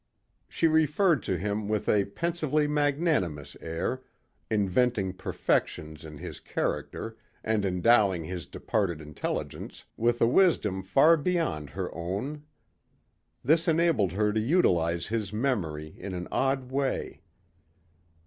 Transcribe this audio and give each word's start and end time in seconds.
She 0.49 0.65
referred 0.67 1.21
to 1.25 1.37
him 1.37 1.67
with 1.67 1.87
a 1.87 2.05
pensively 2.05 2.65
magnanimous 2.67 3.55
air, 3.61 4.01
inventing 4.49 5.13
perfections 5.13 6.03
in 6.03 6.17
his 6.17 6.39
character 6.39 7.17
and 7.43 7.63
endowing 7.63 8.23
his 8.23 8.47
departed 8.47 8.99
intelligence 8.99 9.85
with 9.97 10.19
a 10.19 10.25
wisdom 10.25 10.81
far 10.81 11.17
beyond 11.17 11.69
her 11.69 11.93
own. 11.93 12.45
This 13.43 13.67
enabled 13.67 14.13
her 14.13 14.33
to 14.33 14.39
utilize 14.39 15.05
his 15.05 15.31
memory 15.31 15.93
in 15.99 16.15
an 16.15 16.27
odd 16.31 16.71
way. 16.71 17.21